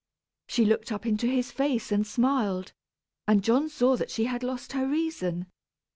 [0.47, 2.73] She looked up into his face and smiled,
[3.27, 5.45] and John saw she had lost her reason.